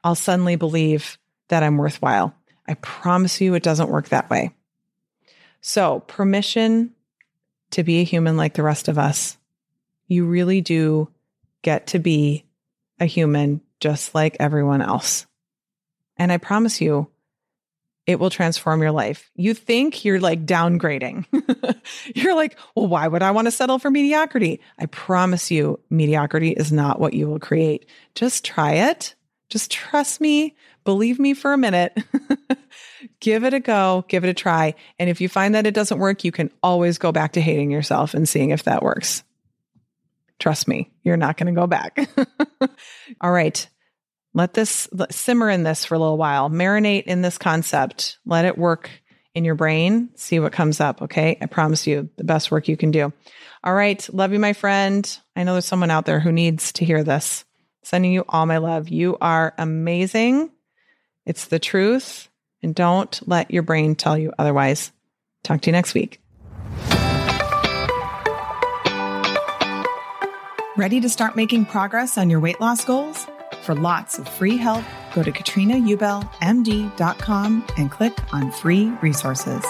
I'll 0.05 0.17
suddenly 0.17 0.57
believe 0.57 1.17
that 1.49 1.63
I'm 1.63 1.79
worthwhile. 1.79 2.35
I 2.69 2.75
promise 2.75 3.41
you 3.41 3.55
it 3.55 3.63
doesn't 3.63 3.89
work 3.89 4.09
that 4.09 4.29
way. 4.29 4.53
So, 5.63 6.01
permission 6.01 6.93
to 7.71 7.83
be 7.83 8.01
a 8.01 8.05
human 8.05 8.37
like 8.37 8.55
the 8.55 8.63
rest 8.63 8.89
of 8.89 8.99
us. 8.99 9.39
You 10.07 10.27
really 10.27 10.61
do 10.61 11.09
get 11.63 11.89
to 11.89 11.99
be 11.99 12.45
a 13.01 13.07
human 13.07 13.61
just 13.81 14.15
like 14.15 14.37
everyone 14.41 14.83
else. 14.83 15.27
And 16.17 16.33
I 16.33 16.39
promise 16.39 16.81
you, 16.81 17.09
it 18.07 18.21
will 18.21 18.31
transform 18.31 18.81
your 18.81 18.93
life. 18.93 19.31
You 19.35 19.53
think 19.53 20.05
you're 20.05 20.21
like 20.21 20.47
downgrading. 20.47 21.27
you're 22.15 22.37
like, 22.37 22.57
well, 22.75 22.87
why 22.87 23.09
would 23.09 23.23
I 23.23 23.33
want 23.33 23.47
to 23.47 23.51
settle 23.51 23.79
for 23.79 23.91
mediocrity? 23.91 24.61
I 24.79 24.87
promise 24.87 25.51
you, 25.51 25.81
mediocrity 25.91 26.51
is 26.51 26.71
not 26.71 27.01
what 27.01 27.15
you 27.15 27.27
will 27.27 27.41
create. 27.41 27.87
Just 28.15 28.45
try 28.45 28.91
it. 28.91 29.15
Just 29.49 29.71
trust 29.73 30.21
me. 30.21 30.55
Believe 30.85 31.19
me 31.19 31.35
for 31.35 31.53
a 31.53 31.59
minute. 31.59 31.99
give 33.21 33.45
it 33.45 33.55
a 33.55 33.61
go. 33.61 34.05
Give 34.09 34.25
it 34.25 34.31
a 34.31 34.35
try. 34.35 34.77
And 35.01 35.11
if 35.11 35.21
you 35.21 35.29
find 35.29 35.55
that 35.57 35.67
it 35.67 35.75
doesn't 35.75 35.99
work, 35.99 36.23
you 36.23 36.31
can 36.31 36.51
always 36.63 36.99
go 36.99 37.11
back 37.11 37.33
to 37.33 37.41
hating 37.41 37.73
yourself 37.73 38.15
and 38.15 38.29
seeing 38.29 38.51
if 38.51 38.65
that 38.65 38.85
works. 38.85 39.25
Trust 40.39 40.69
me, 40.69 40.93
you're 41.03 41.17
not 41.17 41.37
going 41.37 41.55
to 41.55 41.59
go 41.59 41.67
back. 41.67 41.99
All 43.21 43.33
right. 43.33 43.69
Let 44.35 44.53
this 44.53 44.87
let, 44.93 45.15
simmer 45.15 45.49
in 45.49 45.63
this 45.63 45.87
for 45.87 45.95
a 45.95 45.99
little 45.99 46.19
while. 46.19 46.51
Marinate 46.51 47.05
in 47.05 47.23
this 47.23 47.39
concept. 47.39 48.19
Let 48.27 48.45
it 48.45 48.59
work 48.59 48.91
in 49.35 49.45
your 49.45 49.55
brain. 49.55 50.11
See 50.15 50.39
what 50.41 50.53
comes 50.53 50.81
up. 50.81 51.03
Okay. 51.03 51.39
I 51.41 51.47
promise 51.47 51.87
you 51.87 52.11
the 52.17 52.25
best 52.25 52.51
work 52.51 52.69
you 52.69 52.77
can 52.77 52.91
do. 52.91 53.13
All 53.65 53.75
right. 53.75 54.07
Love 54.13 54.33
you, 54.33 54.39
my 54.39 54.53
friend. 54.53 55.19
I 55.35 55.43
know 55.43 55.53
there's 55.53 55.65
someone 55.65 55.91
out 55.91 56.05
there 56.05 56.21
who 56.21 56.33
needs 56.33 56.73
to 56.73 56.85
hear 56.85 57.03
this. 57.03 57.45
Sending 57.83 58.13
you 58.13 58.25
all 58.29 58.45
my 58.47 58.59
love. 58.59 58.89
You 58.89 59.17
are 59.21 59.55
amazing. 59.57 60.51
It's 61.25 61.47
the 61.47 61.59
truth. 61.59 62.29
And 62.63 62.75
don't 62.75 63.21
let 63.27 63.51
your 63.51 63.63
brain 63.63 63.95
tell 63.95 64.19
you 64.19 64.33
otherwise. 64.39 64.93
Talk 65.45 65.63
to 65.63 65.69
you 65.69 65.73
next 65.73 65.95
week. 65.95 66.21
Ready 70.77 71.01
to 71.01 71.09
start 71.09 71.37
making 71.37 71.65
progress 71.65 72.19
on 72.19 72.29
your 72.29 72.39
weight 72.39 72.61
loss 72.61 72.85
goals? 72.85 73.27
For 73.63 73.75
lots 73.75 74.19
of 74.19 74.29
free 74.29 74.59
help, 74.59 74.85
go 75.15 75.23
to 75.23 75.33
katrinaubelmd.com 75.33 77.67
and 77.79 77.91
click 77.91 78.35
on 78.35 78.53
free 78.53 78.91
resources. 79.01 79.65